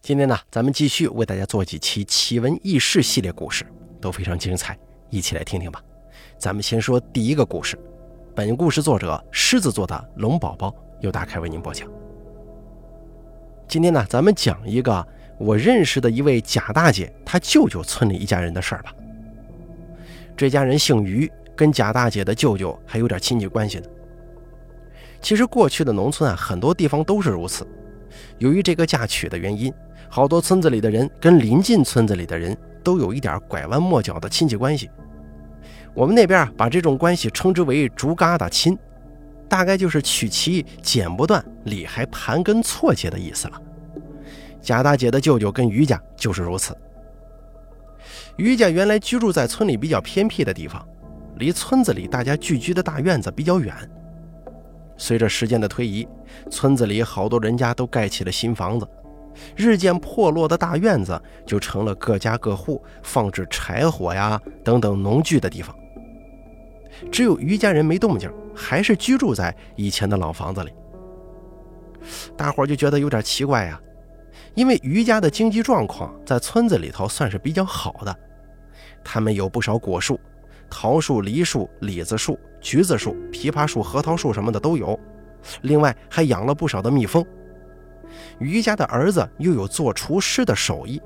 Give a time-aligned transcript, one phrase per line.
[0.00, 3.66] 今天呢，咱们继续为大家做几期奇闻异事系列故事，
[4.00, 4.78] 都非常精彩，
[5.10, 5.82] 一起来听听吧。
[6.38, 7.78] 咱们先说第一个故事，
[8.34, 11.86] 本故事作者狮子座的龙宝宝由打开为您播讲。
[13.66, 15.06] 今天呢，咱们讲一个
[15.38, 18.94] 我认识的一位贾大姐，她舅舅村里一家人的事儿吧。
[20.34, 23.86] 这家人姓于，跟贾大姐的舅舅还有点亲戚关系呢。
[25.20, 27.66] 其实过去的农村啊，很多地方都是如此。
[28.38, 29.72] 由于这个嫁娶的原因，
[30.08, 34.90] 好多村子里的人跟邻近村子里的人都有一点拐弯抹角的亲戚关系。
[35.94, 38.76] 我们那边啊，把这种关系称之为“竹疙瘩亲”，
[39.48, 43.62] 大概就是取其剪不断，理还盘根错节的意思了。
[44.60, 46.76] 贾大姐的舅舅跟于家就是如此。
[48.36, 50.86] 于家原来居住在村里比较偏僻的地方，
[51.36, 53.74] 离村子里大家聚居的大院子比较远。
[54.96, 56.06] 随着时间的推移，
[56.50, 58.88] 村子里好多人家都盖起了新房子，
[59.56, 65.74] 日渐破落的大院子就成了各家各户放置柴火呀等等农具的地方。
[67.12, 70.72] 只有于家人没动静，还是居住在以前的老房子里。
[72.36, 73.80] 大伙就觉得有点奇怪呀，
[74.54, 78.16] 因为于家的经济状况在村子里头算是比较好的，
[79.04, 80.18] 他们有不少果树。
[80.70, 84.98] 桃树、梨树、李子树、橘子树、枇杷树、核桃树什么的都有，
[85.62, 87.24] 另外还养了不少的蜜蜂。
[88.38, 91.00] 于家的儿子又有做厨师的手艺，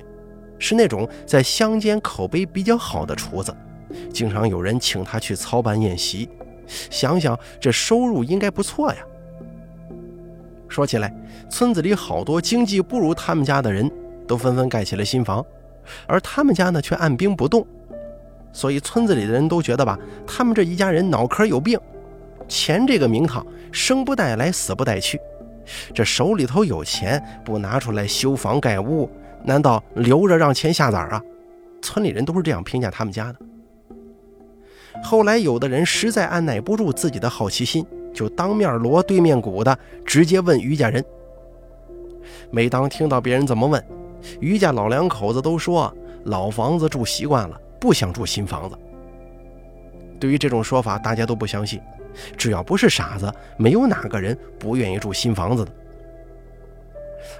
[0.59, 3.55] 是那种在乡间口碑比较好的厨子，
[4.13, 6.29] 经常有人请他去操办宴席。
[6.67, 8.99] 想想这收入应该不错呀。
[10.69, 11.15] 说起来，
[11.51, 13.91] 村子里好多经济不如他们家的人
[14.27, 15.45] 都纷纷盖起了新房，
[16.07, 17.67] 而他们家呢却按兵不动。
[18.55, 21.79] 所以村子里的人都觉得吧，他们这一家人脑壳有病，
[22.49, 25.21] 钱这个名堂生不带来，死不带去。
[25.95, 29.11] 这手里头有钱不拿出来修房盖屋，
[29.45, 31.23] 难道留着让钱下崽啊？
[31.81, 33.39] 村里人都是这样评价他们家的。
[35.03, 41.05] 后来有的人实在按耐不住自己的好奇心，就当面锣对面鼓的直接问于家人。
[42.51, 43.83] 每当听到别人这么问，
[44.41, 45.93] 于家老两口子都说
[46.25, 47.59] 老房子住习惯了。
[47.81, 48.79] 不想住新房子。
[50.21, 51.81] 对于这种说法，大家都不相信。
[52.37, 55.73] 只要不是傻子，没有哪个人不愿意住新房子的。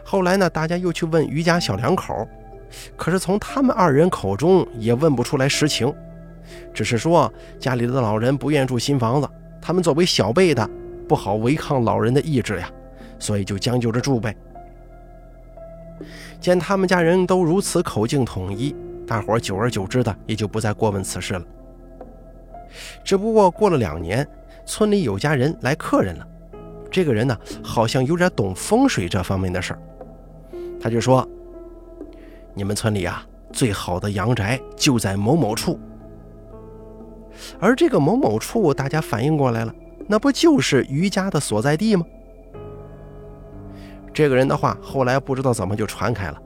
[0.05, 2.27] 后来呢，大家又去问于家小两口，
[2.97, 5.93] 可是从他们二人口中也问不出来实情，
[6.73, 9.29] 只是说家里的老人不愿住新房子，
[9.61, 10.69] 他们作为小辈的
[11.09, 12.71] 不好违抗老人的意志呀，
[13.19, 14.35] 所以就将就着住呗。
[16.41, 18.75] 见他们家人都如此口径统一。
[19.05, 21.43] 大伙久而久之的也就不再过问此事了。
[23.05, 24.27] 只不过过了两年，
[24.73, 26.27] 村里有家人来客人了。
[26.91, 29.79] 这个人呢，好像有点懂风水这方面的事儿。
[30.81, 31.29] 他就说
[32.57, 33.23] ：“你们村里啊，
[33.53, 35.79] 最好的阳宅就在某某处。”
[37.61, 39.75] 而这个某某处，大家反应过来了，
[40.09, 42.07] 那不就是于家的所在地吗？
[44.15, 46.41] 这个人的话后来不知道怎么就传开了。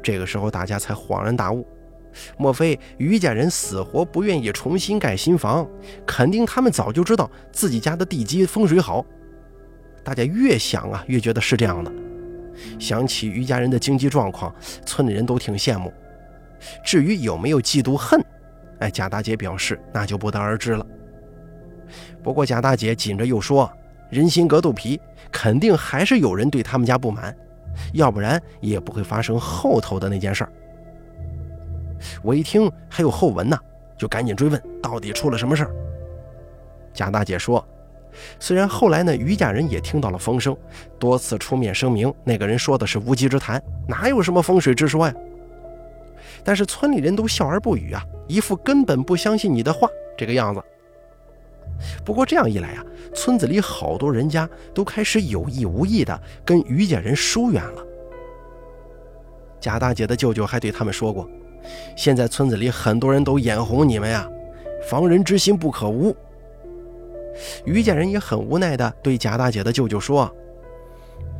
[0.00, 1.66] 这个时候，大家才恍然大悟。
[2.36, 5.66] 莫非于家人死活不愿意重新盖新房？
[6.06, 9.04] 肯定他们早就知道自己家的地基风水好。
[10.04, 11.92] 大家越想啊，越觉得是这样的。
[12.78, 15.92] 想起于家人的经济状况，村里人都挺羡慕。
[16.84, 18.22] 至于有没有嫉妒恨，
[18.80, 20.86] 哎，贾大姐表示那就不得而知了。
[22.22, 23.70] 不过贾大姐紧着又说
[24.10, 27.34] ：“人心隔肚皮，肯定还是有人对他们家不满，
[27.94, 30.52] 要不然也不会发生后头的那件事儿。”
[32.22, 33.58] 我一听还有后文呢，
[33.96, 35.74] 就赶紧追问到底出了什么事儿。
[36.92, 37.66] 贾大姐说，
[38.38, 40.56] 虽然后来呢于家人也听到了风声，
[40.98, 45.14] 多次出面声明那个人说的是无稽之谈，哪有什么风水之说呀？
[46.44, 50.62] 但是村里人都笑而不语啊，一副根本不相信你的话这个样子。
[52.04, 52.84] 不过这样一来啊，
[53.14, 57.86] 村子里好多人家都开始有意无意的跟于家人疏远了。
[59.60, 61.28] 贾大姐的舅舅还对他们说过。
[61.96, 64.28] 现在村子里很多人都眼红你们呀，
[64.88, 66.14] 防人之心不可无。
[67.64, 70.30] 于家人也很无奈地对贾大姐的舅舅说：“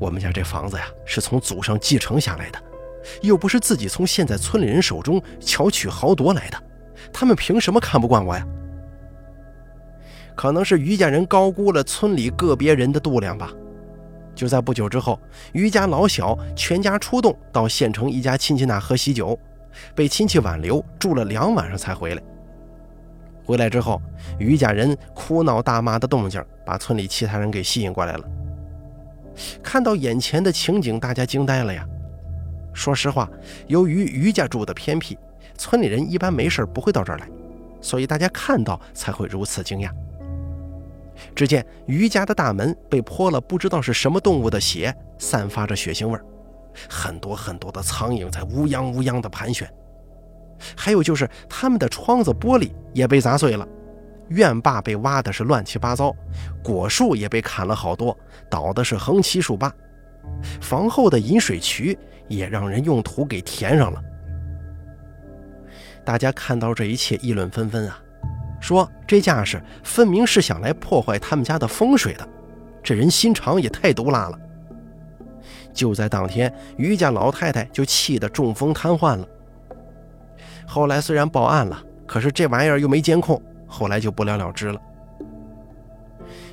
[0.00, 2.58] 我们家这房子呀，是从祖上继承下来的，
[3.20, 6.62] 又不是自己从现在村里人手中巧取豪夺来的，
[7.12, 8.46] 他们凭什么看不惯我呀？”
[10.34, 13.52] 可能是于家人高估了村里个别人的度量吧。
[14.34, 15.20] 就在不久之后，
[15.52, 19.38] 于家老小全家出动到县城一家亲戚那喝喜酒。
[19.94, 22.22] 被亲戚挽留，住了两晚上才回来。
[23.44, 24.00] 回来之后，
[24.38, 28.24] 于家人哭闹大骂的动静，把村里其他人给吸引过来了。
[29.62, 31.84] 看到眼前的情景，大家惊呆了呀！
[32.72, 33.28] 说实话，
[33.66, 35.19] 由于于家住的偏僻，
[35.58, 37.28] 村里人一般没事不会到这儿来，
[37.80, 39.90] 所以大家看到才会如此惊讶。
[41.34, 46.24] 只见于家的大门被泼了不知道是什么动物的血，散发着血腥味儿，
[46.88, 49.70] 很多很多的苍蝇在乌泱乌泱的盘旋。
[50.76, 53.66] 还有就是他们的窗子玻璃也被砸碎了，
[54.28, 56.14] 院坝被挖的是乱七八糟，
[56.62, 58.16] 果树也被砍了好多，
[58.48, 59.72] 倒的是横七竖八。
[60.60, 61.98] 房后的饮水渠
[62.28, 64.00] 也让人用土给填上了。
[66.04, 68.00] 大家看到这一切，议论纷纷啊。
[68.60, 72.28] 说这架势分明是想来破坏他们家的风水的，
[72.80, 74.38] 这人心肠也太毒辣了。
[75.72, 79.26] 就在当天，于家老太太就气得中风瘫痪了。
[80.66, 84.80] 后来虽然报案了，可是这玩意儿又没监控，后来就不了了之了。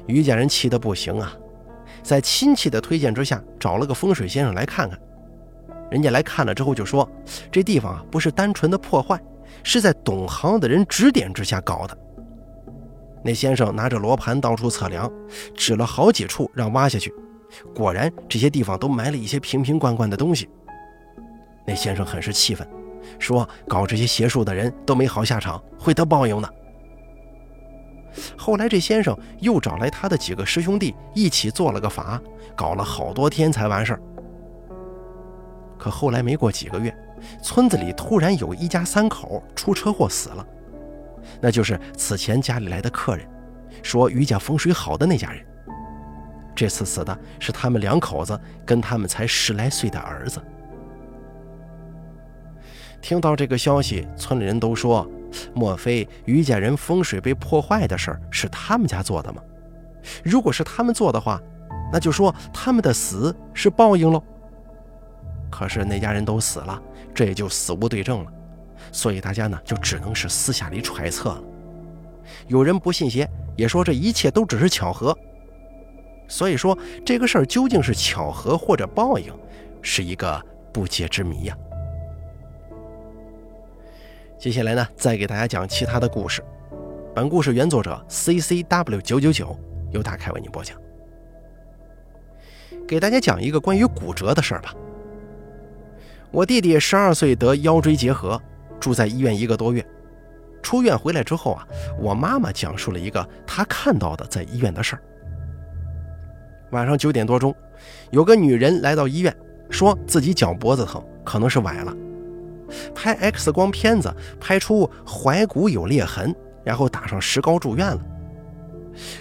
[0.07, 1.33] 于家人气得不行啊，
[2.01, 4.99] 在亲戚的推荐之下，找了个风水先生来看看。
[5.91, 7.09] 人家来看了之后就说，
[7.51, 9.19] 这地方啊不是单纯的破坏。
[9.63, 11.97] 是在懂行的人指点之下搞的。
[13.23, 15.11] 那先生拿着罗盘到处测量，
[15.55, 17.13] 指了好几处让挖下去，
[17.73, 20.49] 果然这些地方都埋了一些瓶瓶罐罐的东西。
[21.65, 22.67] 那先生很是气愤，
[23.19, 26.53] 说搞这些邪术的人都没好下场，会得报应的。
[28.35, 32.19] 后来这先生又找来他的几个师兄弟一起做了个法，
[32.55, 34.01] 搞了好多天才完事儿。
[35.77, 36.95] 可后来没过几个月。
[37.43, 40.47] 村子里突然有一家三口出车祸死了，
[41.41, 43.27] 那就是此前家里来的客人，
[43.83, 45.45] 说于家风水好的那家人。
[46.59, 50.41] 这次死的是他们两口子跟他们才十来岁的儿子。
[52.99, 55.09] 听到这个消息，村里人都说：
[55.53, 59.41] 莫非于家人风水被破坏的事儿是他们家做的吗？
[60.21, 61.41] 如果是他们做的话，
[61.93, 64.21] 那就说他们的死是报应喽。
[65.49, 66.77] 可是那家人都死了。
[67.15, 68.31] 这也就死无对证了，
[68.91, 71.41] 所以大家呢就只能是私下里揣测了。
[72.47, 75.17] 有人不信邪，也说这一切都只是巧合。
[76.29, 79.33] 所以说这个事儿究竟是巧合或者报应，
[79.81, 80.41] 是一个
[80.71, 81.57] 不解之谜呀。
[84.37, 86.41] 接下来呢，再给大家讲其他的故事。
[87.13, 89.59] 本故事原作者 C C W 九九九
[89.91, 90.77] 由大凯为您播讲。
[92.87, 94.73] 给大家讲一个关于骨折的事儿吧。
[96.31, 98.39] 我弟弟十二岁得腰椎结核，
[98.79, 99.85] 住在医院一个多月。
[100.61, 101.67] 出院回来之后啊，
[101.99, 105.01] 我妈妈讲述了一个她看到的在医院的事儿。
[106.71, 107.53] 晚上九点多钟，
[108.11, 109.35] 有个女人来到医院，
[109.69, 111.95] 说自己脚脖子疼，可能是崴了。
[112.93, 117.99] 拍 X 光片子拍出踝骨有裂痕，然后打上石膏住院了。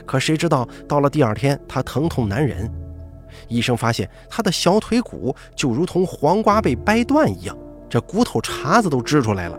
[0.05, 2.71] 可谁知道到了第二天，她疼痛难忍。
[3.47, 7.57] 医生发现他的小腿骨就如同黄瓜被掰断一样，
[7.89, 9.59] 这骨头茬子都支出来了。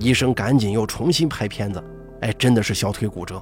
[0.00, 1.82] 医生赶紧又重新拍片子，
[2.20, 3.40] 哎，真的是小腿骨折，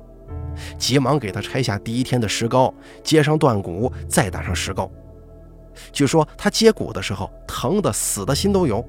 [0.78, 2.72] 急忙给他拆下第一天的石膏，
[3.02, 4.90] 接上断骨，再打上石膏。
[5.92, 8.84] 据说他接骨的时候疼的死的心都有。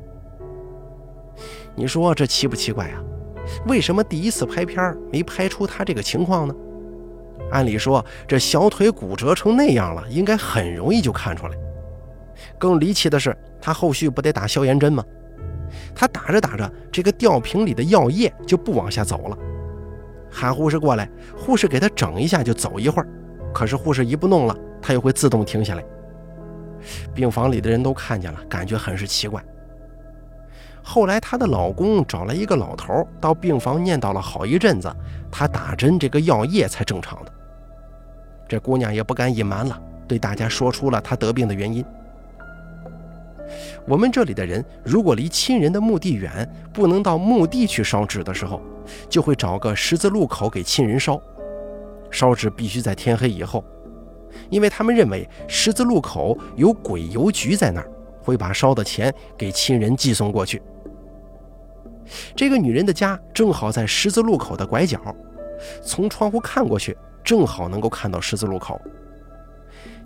[1.75, 3.03] 你说这奇不奇怪啊？
[3.65, 6.55] 为什么第一次拍片没拍出他这个情况呢？
[7.51, 11.55] 按理说，这小腿骨折成那样了，应该很容易就看出来。
[12.57, 15.03] 更离奇的是，他后续不得打消炎针吗？
[15.95, 19.37] 他打着打着，这个吊瓶里的药液就不往下走了。
[20.29, 23.07] 喊护士过来，护士给他整一下就走一会儿，
[23.53, 25.83] 可是护士一不弄了，他又会自动停下来。
[27.13, 29.43] 病房里的人都看见了，感觉很是奇怪。
[30.83, 34.89] 后来，她的老公找来一个老头到病房念叨了好一阵子，
[35.29, 37.31] 她打针这个药液才正常的。
[38.47, 41.83] 这姑娘也不敢隐瞒了，对大家说出了她得病的原因。
[43.87, 48.61] 我们这里的人，如果离亲人的墓地远，不能到墓地去烧纸的时候，
[49.09, 51.21] 就会找个十字路口给亲人烧。
[52.09, 53.63] 烧纸必须在天黑以后，
[54.49, 57.89] 因为他们认为十字路口有鬼邮局在那儿，
[58.21, 60.61] 会把烧的钱给亲人寄送过去。
[62.35, 64.99] 这个女人的家正好在十字路口的拐角，
[65.83, 68.79] 从窗户看过去，正好能够看到十字路口。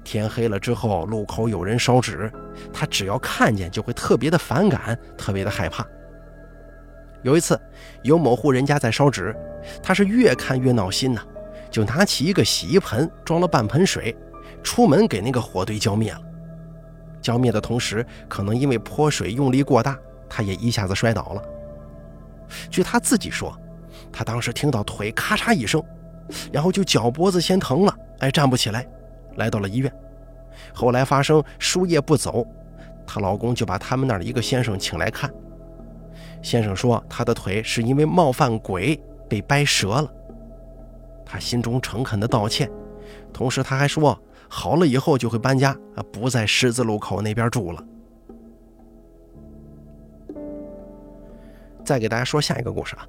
[0.03, 2.31] 天黑了之后，路口有人烧纸，
[2.73, 5.85] 他只要看见就会特别的反感，特别的害怕。
[7.23, 7.59] 有一次，
[8.01, 9.35] 有某户人家在烧纸，
[9.81, 11.21] 他是越看越闹心呐，
[11.69, 14.15] 就拿起一个洗衣盆，装了半盆水，
[14.63, 16.21] 出门给那个火堆浇灭了。
[17.21, 19.95] 浇灭的同时，可能因为泼水用力过大，
[20.27, 21.43] 他也一下子摔倒了。
[22.71, 23.55] 据他自己说，
[24.11, 25.81] 他当时听到腿咔嚓一声，
[26.51, 28.87] 然后就脚脖子先疼了，哎，站不起来，
[29.35, 29.91] 来到了医院。
[30.73, 32.45] 后来发生输液不走，
[33.05, 35.31] 她老公就把他们那儿的一个先生请来看。
[36.41, 40.11] 先生说，她的腿是因为冒犯鬼被掰折了。
[41.23, 42.69] 他心中诚恳的道歉，
[43.31, 44.19] 同时他还说，
[44.49, 47.81] 好了以后就会搬家啊，不在十字路口那边住了。
[51.85, 53.07] 再给大家说下一个故事啊。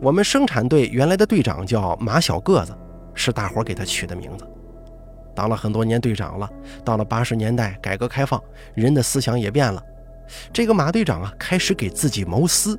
[0.00, 2.74] 我们生产队原来的队长叫马小个子，
[3.18, 4.48] 是大伙给他取的名字。
[5.34, 6.48] 当了很多年队长了，
[6.84, 8.42] 到了八十年代，改革开放，
[8.74, 9.82] 人的思想也变了。
[10.52, 12.78] 这个马队长啊，开始给自己谋私。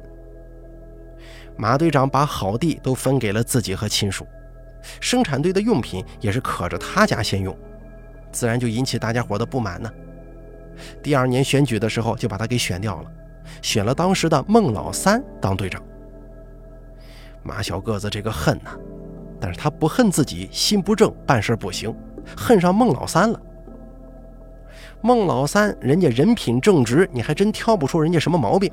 [1.57, 4.25] 马队长把好地都分给了自己和亲属，
[5.01, 7.57] 生产队的用品也是可着他家先用，
[8.31, 9.91] 自然就引起大家伙的不满呢。
[11.03, 13.11] 第二年选举的时候，就把他给选掉了，
[13.61, 15.81] 选了当时的孟老三当队长。
[17.41, 18.77] 马小个子这个恨呐，
[19.39, 21.95] 但是他不恨自己心不正，办事不行，
[22.35, 23.39] 恨上孟老三了。
[25.01, 28.71] 孟老三人家人品正直，你还真挑不出人家什么毛病。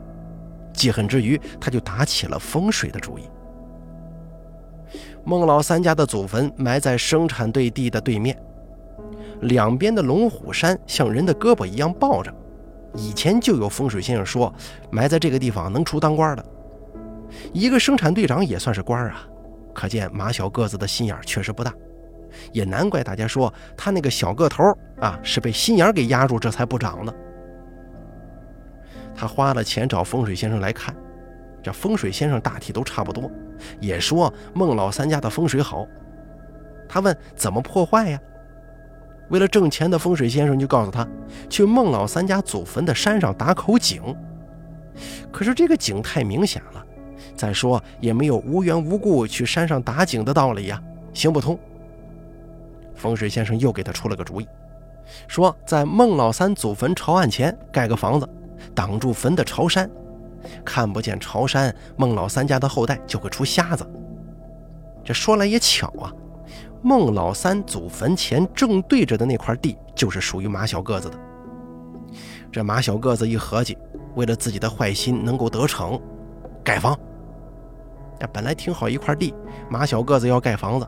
[0.72, 3.22] 记恨之余，他就打起了风水的主意。
[5.24, 8.36] 孟老三家的祖坟埋在生产队地的对面，
[9.42, 12.32] 两边的龙虎山像人的胳膊一样抱着。
[12.94, 14.52] 以前就有风水先生说，
[14.90, 16.44] 埋在这个地方能出当官的。
[17.52, 19.26] 一个生产队长也算是官啊，
[19.76, 21.70] 可见马小个子的心眼确实不大，
[22.50, 24.64] 也难怪大家说他那个小个头
[24.98, 27.12] 啊是被心眼给压住，这才不长呢。
[29.14, 30.96] 他花了钱找风水先生来看，
[31.62, 33.30] 这风水先生大体都差不多，
[33.78, 35.86] 也说孟老三家的风水好。
[36.88, 38.18] 他问怎么破坏呀？
[39.28, 41.06] 为了挣钱的风水先生就告诉他，
[41.50, 44.02] 去孟老三家祖坟的山上打口井。
[45.30, 46.85] 可是这个井太明显了。
[47.36, 51.58] 再说也没有无缘无故去山上打井的道理呀，行不通。
[52.94, 54.48] 风水先生又给他出了个主意，
[55.28, 58.26] 说在孟老三祖坟朝案前盖个房子，
[58.74, 59.88] 挡住坟的朝山，
[60.64, 63.86] 看不见朝山，孟老三家的后代就会出瞎子。
[65.04, 66.10] 这说来也巧啊，
[66.82, 71.18] 孟老三祖坟前正对着的那块地就是属于马小个子的。
[72.50, 73.76] 这马小个子一合计，
[74.14, 76.00] 为了自己的坏心能够得逞，
[76.64, 76.98] 盖房。
[78.18, 79.34] 那本来挺好一块地，
[79.68, 80.86] 马小个子要盖房子，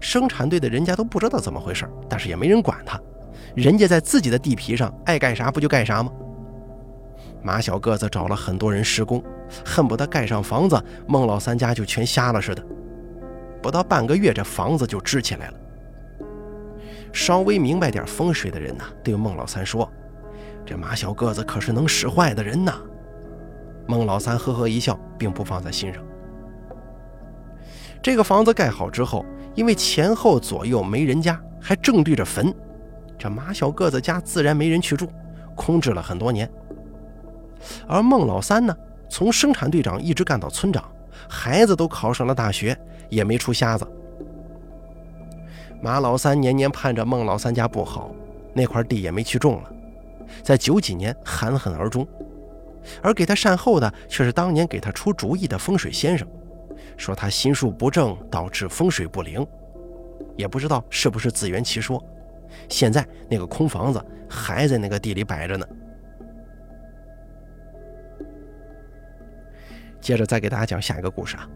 [0.00, 3.00] 生产队的人家都不知道怎么回事，但是也没人管他，
[3.54, 6.10] 人家在自己的地皮上爱盖啥不就盖啥吗？
[7.42, 9.22] 马小个子找了很多人施工，
[9.64, 12.64] 恨不得盖上房子，孟老三家就全瞎了似的。
[13.60, 15.54] 不到半个月，这房子就支起来了。
[17.12, 19.90] 稍微明白点风水的人呐，对孟老三说
[20.64, 22.80] ：“这马小个子可是能使坏的人呐。”
[23.86, 26.02] 孟老三呵呵一笑，并不放在心上。
[28.02, 32.52] 这个房子盖好之后，因为前后左右没人家，还正对着坟，
[33.16, 35.08] 这马小个子家自然没人去住，
[35.54, 36.50] 空置了很多年。
[37.86, 38.76] 而孟老三呢，
[39.08, 40.84] 从生产队长一直干到村长，
[41.28, 42.76] 孩子都考上了大学，
[43.08, 43.86] 也没出瞎子。
[45.80, 48.10] 马老三年年盼着孟老三家不好，
[48.52, 49.72] 那块地也没去种了，
[50.42, 52.04] 在九几年含恨而终。
[53.00, 56.26] 而给他善后的，却是当年给他出主意的风水先生。
[56.96, 59.46] 说他心术不正，导致风水不灵，
[60.36, 62.02] 也不知道是不是自圆其说。
[62.68, 65.66] 现在那个空房子还在那个地里摆着呢。
[70.00, 71.48] 接着再给大家讲下一个故事啊。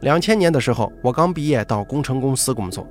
[0.00, 2.86] 两千年的时候，我刚毕业到工程公司工作，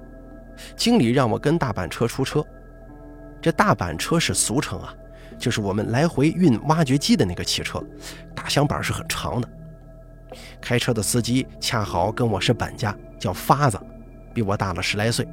[0.76, 2.46] 经理让我跟大板车出车。
[3.42, 4.94] 这大板车是俗称啊，
[5.38, 7.84] 就是我们来回运挖掘机的那个汽车，
[8.36, 9.48] 大箱板是很长的。
[10.60, 13.80] 开车的司机恰好跟我是本家，叫发子，
[14.34, 15.28] 比我大了十来岁。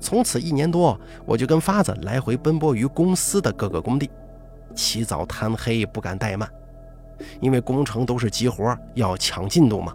[0.00, 4.10] 从此一年多，我就跟发子来回奔波于公司的各个工地，
[4.74, 6.48] 起早贪黑，不敢怠慢，
[7.40, 9.94] 因为工程都是急活，要抢进度嘛。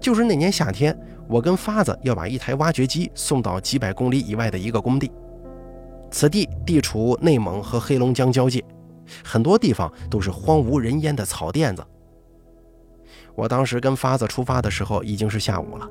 [0.00, 0.96] 就是那年夏天，
[1.28, 5.10] 我跟发子要把一台挖掘机送到几百公里以外的一个工地，
[6.10, 8.62] 此地地处内蒙和黑龙江交界。
[9.24, 11.84] 很多地方都是荒无人烟的草甸子。
[13.34, 15.88] 我当时跟发子出发的时候已经是下午了，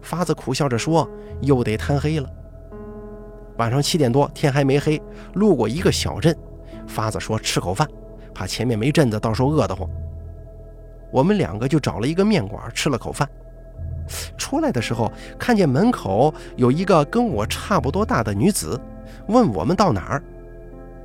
[0.00, 1.08] 发子苦笑着说
[1.42, 2.28] ：“又得贪黑了。”
[3.58, 5.00] 晚上七点多，天还没黑，
[5.34, 6.36] 路过一个小镇，
[6.86, 7.86] 发子说：“吃口饭，
[8.34, 9.88] 怕前面没镇子，到时候饿得慌。”
[11.12, 13.28] 我们两个就找了一个面馆吃了口饭。
[14.36, 18.80] 出来的时候，看见门口有一个跟我差不多大的女子，
[19.28, 20.24] 问我们到哪儿。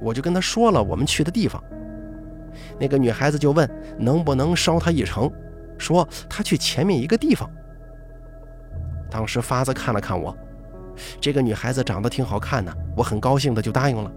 [0.01, 1.63] 我就跟他说了我们去的地方，
[2.79, 5.31] 那个女孩子就问能不能捎她一程，
[5.77, 7.49] 说她去前面一个地方。
[9.09, 10.35] 当时发子看了看我，
[11.19, 14.11] 这个女孩子长得挺好看的，我很高兴的就答应了。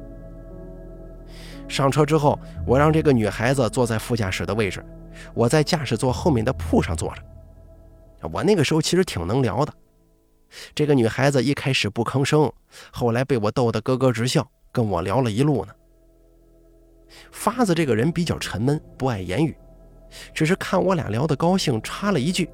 [1.68, 4.84] 上车之后，我让这个女孩子坐在副驾驶的位置，
[5.32, 7.22] 我在驾驶座后面的铺上坐着。
[8.30, 9.72] 我那个时候其实挺能聊的，
[10.74, 12.52] 这个女孩子一开始不吭声，
[12.90, 15.72] 后来被我逗得咯咯直笑，跟我聊了一路呢。
[17.30, 19.54] 发子这个人比较沉闷，不爱言语，
[20.32, 22.48] 只是看我俩聊得高兴，插了一句：“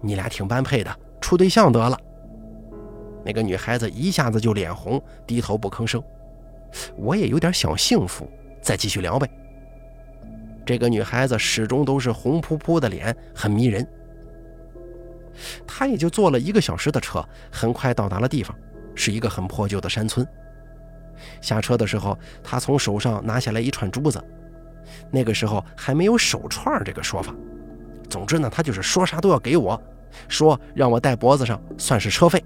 [0.00, 1.98] 你俩挺般配的，处对象得了。”
[3.24, 6.02] 那个女孩子一下子就脸红，低头不吭声。
[6.96, 8.30] 我也有点小幸福，
[8.60, 9.28] 再继续聊呗。
[10.64, 13.86] 这个女孩子始终都是红扑扑的脸，很迷人。
[15.66, 18.56] 她也就坐了一个小时的车，很快到达了地方，
[18.94, 20.24] 是一个很破旧的山村。
[21.40, 24.22] 下车的时候，他从手上拿下来一串珠子，
[25.10, 27.34] 那个时候还没有手串这个说法。
[28.08, 29.80] 总之呢，他就是说啥都要给我，
[30.28, 32.42] 说让我戴脖子上算是车费。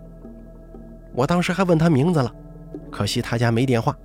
[1.12, 2.32] 我当时还问他名字了，
[2.90, 3.96] 可惜他家没电话。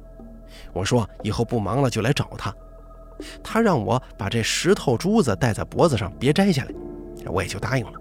[0.74, 2.54] 我说以后不忙了就来找他。
[3.44, 6.72] 他让我把这石头珠子戴在脖子上，别摘下来，
[7.28, 7.94] 我也就答应了。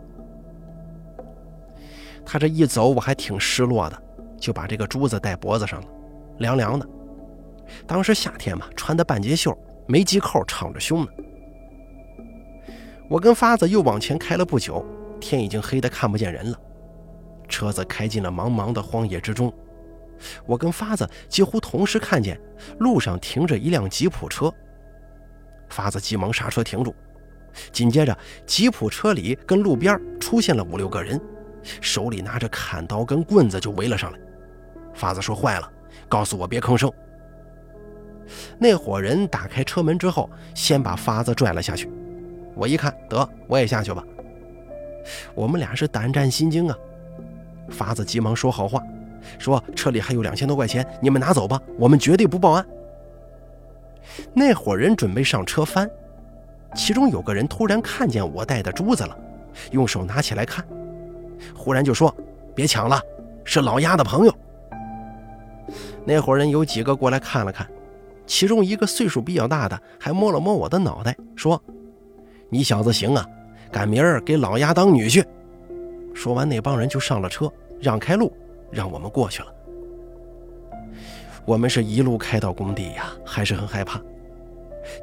[2.25, 4.03] 他这一走，我还挺失落的，
[4.39, 5.87] 就把这个珠子戴脖子上了，
[6.41, 6.87] 凉凉的。
[7.87, 9.57] 当时夏天嘛，穿的半截袖，
[9.87, 11.09] 没系扣，敞着胸呢。
[13.09, 14.85] 我跟发子又往前开了不久，
[15.21, 16.59] 天已经黑得看不见人了，
[17.49, 19.53] 车子开进了茫茫的荒野之中。
[20.45, 22.39] 我跟发子几乎同时看见
[22.79, 24.53] 路上停着一辆吉普车，
[25.69, 26.95] 发子急忙刹车停住，
[27.73, 28.17] 紧接着
[28.47, 31.21] 吉普车里跟路边出现了五六个人。
[31.81, 34.19] 手里拿着砍刀跟棍子就围了上来，
[34.95, 35.71] 发子说：“坏了，
[36.11, 36.93] 告诉我别吭声。”
[38.59, 41.91] 那伙人打开车门之后，先把发子拽了下去。
[42.55, 44.05] 我一看，得我也下去吧。
[45.35, 46.77] 我们俩是胆战心惊啊。
[47.71, 48.83] 发子急忙说好话，
[49.39, 52.67] 说车里还有两千多块钱，你们拿走吧，我们绝对不报案。
[54.33, 55.89] 那伙人准备上车翻，
[56.75, 59.17] 其中有个人突然看见我戴的珠子了，
[59.71, 60.65] 用手拿起来看。
[61.55, 62.15] 忽然就说
[62.55, 63.01] ：“别抢了，
[63.45, 64.35] 是老鸭的朋友。”
[66.05, 67.67] 那伙人有几个过来看了看，
[68.27, 71.63] 其中一个岁数比较大的还摸了摸我的脑袋，说
[72.49, 73.27] ：“你小子行啊，
[73.71, 75.25] 赶明儿给老鸭当女婿。”
[76.15, 78.33] 说完，那帮人就上了车，让开路，
[78.71, 79.55] 让我们过去了。
[81.45, 84.01] 我们是一路开到工地呀，还是很害怕。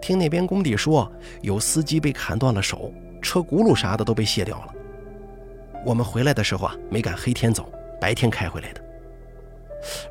[0.02, 1.10] 听那边工地说，
[1.42, 4.74] 有司机被砍断了手，车轱辘啥的都被卸掉了。
[5.86, 8.82] 我们回来的时候啊，没赶黑天走，白天开回来的。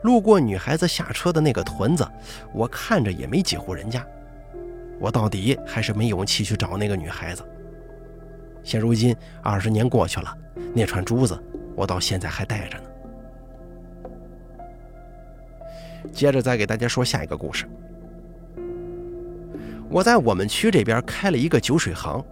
[0.02, 2.07] 路过女孩子下车的那个屯子，
[2.52, 4.07] 我看着也没几户人家。
[4.98, 7.42] 我到底还是没勇气去找那个女孩子。
[8.62, 10.37] 现如今二十年过去了，
[10.74, 11.38] 那串珠子
[11.74, 12.85] 我到现在还戴着呢。
[16.12, 17.68] 接着再给大家说下一个故事。
[19.88, 22.24] 我在我们区这边开了一个酒水行。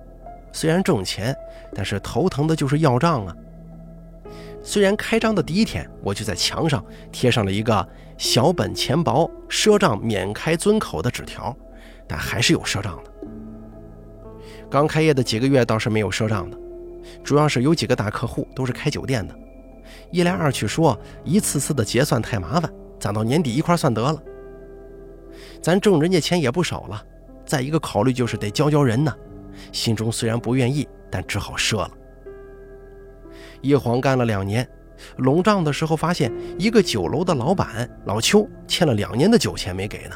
[0.52, 1.36] 虽然挣钱，
[1.74, 3.36] 但是头疼的就是要账啊。
[4.66, 11.54] 虽然开张的第一天，我就在墙上贴上了一个“小本钱薄，赊账免开尊口”的纸条，
[12.08, 13.10] 但还是有赊账的。
[14.70, 16.58] 刚开业的几个月倒是没有赊账的，
[17.22, 19.34] 主要是有几个大客户都是开酒店的，
[20.10, 24.20] 一来二去说一次次的结算太麻烦，攒到年底一块算得了。
[25.60, 27.04] 咱挣人家钱也不少了，
[27.44, 29.14] 再一个考虑就是得教教人呢。
[29.72, 31.90] 心中虽然不愿意，但只好赊了。
[33.64, 34.68] 一晃干了两年，
[35.16, 40.14] 拢账的时候发现一个酒楼的老板老邱欠了两年的酒钱没给呢。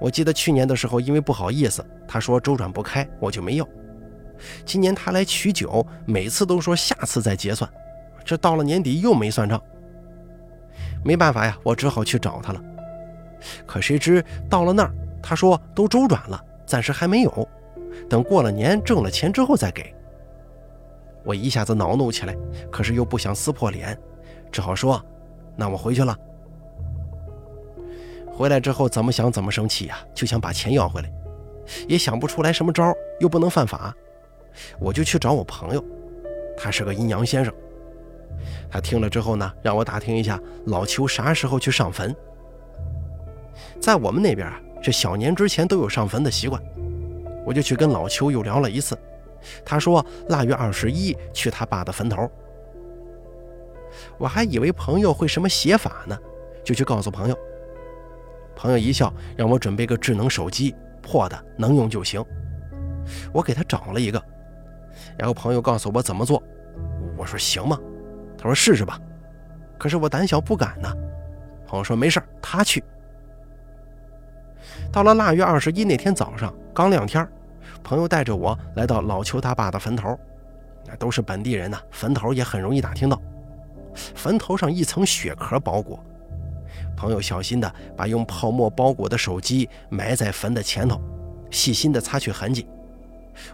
[0.00, 3.68] 我记得去年的时候，因为不好意思，他说周转不开，我就没要。
[4.64, 7.68] 今年他来取酒，每次都说下次再结算，
[8.24, 9.60] 这到了年底又没算账。
[11.04, 12.62] 没办法呀，我只好去找他了。
[13.66, 17.48] 可谁知到了那儿，他说都周转了，暂时还没有。
[18.08, 19.92] 等过了年挣了钱之后再给。
[21.24, 22.36] 我一下子恼怒起来，
[22.70, 23.98] 可是又不想撕破脸，
[24.52, 25.02] 只好说
[25.56, 26.16] ：“那我回去了。”
[28.30, 31.10] 回来之后怎么想怎么生气呀，就想把钱要回来，
[31.88, 33.94] 也想不出来什么招，又不能犯法，
[34.78, 35.82] 我就去找我朋友，
[36.56, 37.54] 他是个阴阳先生。
[38.68, 42.14] 他听了之后呢，让我打听一下老邱啥时候去上坟。
[43.80, 46.60] 在我们那边啊，这小年之前都有上坟的习惯。
[47.46, 48.98] 我就去跟老邱又聊了一次，
[49.64, 52.30] 他说腊月二十一去他爸的坟头。
[54.18, 56.18] 我还以为朋友会什么邪法呢，
[56.64, 57.38] 就去告诉朋友。
[58.56, 62.24] 朋友一笑，让我准备个智能手机，破的能用就行。
[63.32, 64.22] 我给他找了一个，
[65.16, 66.42] 然后朋友告诉我怎么做。
[67.16, 67.78] 我说行吗？
[68.38, 68.98] 他说试试吧。
[69.78, 70.92] 可是我胆小不敢呢。
[71.66, 72.82] 朋友说没事他去。
[74.92, 77.26] 到了腊月二十一那天早上，刚亮天，
[77.84, 80.18] 朋友带着我来到老邱他爸的坟头，
[80.86, 83.20] 那都是本地人呢，坟头也很容易打听到。
[83.94, 86.02] 坟头上一层血壳包裹，
[86.96, 90.98] 朋友小心的把用泡沫包裹的手机埋在坟的前头，
[91.50, 92.66] 细心的擦去痕迹。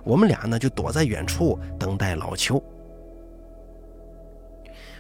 [0.05, 2.63] 我们俩呢就躲在远处等待老邱。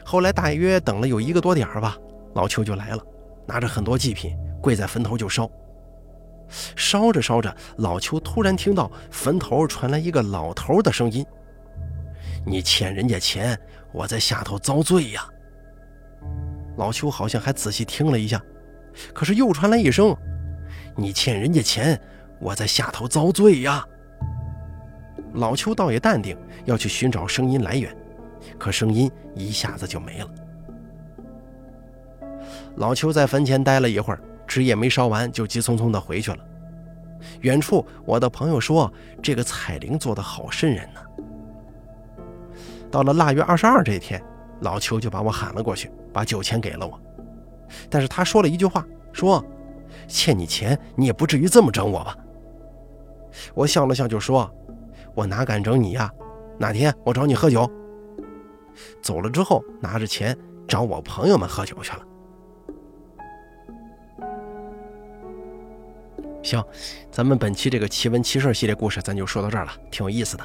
[0.04, 1.96] 后来大约等了有一个多点吧，
[2.34, 3.02] 老邱就来了，
[3.46, 5.48] 拿着很多祭品，跪在坟头就烧。
[6.76, 11.24] 烧着烧着，老邱突然听到坟头传来一个老头的声音
[12.46, 13.58] ：“你欠人家钱，
[13.92, 15.26] 我在下头遭罪呀。”
[16.76, 18.42] 老邱好像还仔细听了一下，
[19.12, 20.16] 可是又传来一声
[20.96, 22.00] ：“你欠人家钱，
[22.40, 23.84] 我在下头遭罪呀。”
[25.34, 27.94] 老邱倒也淡定，要去寻找声音来源。
[28.58, 30.28] 可声音一下子就没了。
[32.76, 36.38] 老邱在坟前待了一会儿，纸也没烧完，就急匆匆地回去了。
[37.42, 41.00] 远处，我的朋友说：“这个彩铃做的好瘆人呢。”
[42.90, 44.20] 到了腊月二十二这一天，
[44.62, 47.00] 老邱就把我喊了过去，把酒钱给了我。
[47.88, 49.44] 但是他说了一句话，说
[50.08, 52.16] ：“欠你钱，你也不至于这么整我吧？”
[53.54, 54.52] 我笑了笑，就说
[55.14, 56.10] ：“我哪敢整你呀？
[56.58, 57.70] 哪天我找你喝酒。”
[59.00, 60.36] 走了之后，拿着钱
[60.66, 62.02] 找我朋友们喝酒去了。
[66.42, 66.64] 行，
[67.10, 70.44] 咱们本期这个奇闻奇事系列故事，咱就说到这儿了，挺有意思的。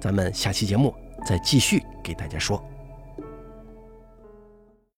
[0.00, 0.94] 咱们下期节目
[1.26, 2.62] 再继续给大家说。